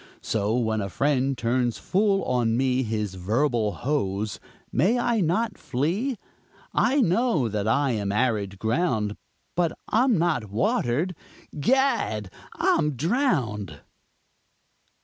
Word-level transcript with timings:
So 0.23 0.57
when 0.57 0.81
a 0.81 0.89
friend 0.89 1.37
turns 1.37 1.77
full 1.77 2.23
on 2.23 2.57
me 2.57 2.81
His 2.81 3.13
verbal 3.13 3.71
hose, 3.73 4.39
may 4.71 4.97
I 4.97 5.19
not 5.21 5.59
flee? 5.59 6.17
I 6.73 7.01
know 7.01 7.47
that 7.47 7.67
I 7.67 7.91
am 7.91 8.11
arid 8.11 8.57
ground, 8.57 9.15
But 9.55 9.73
I'm 9.89 10.17
not 10.17 10.49
watered 10.49 11.15
Gad! 11.59 12.31
I'm 12.55 12.93
drowned! 12.95 13.81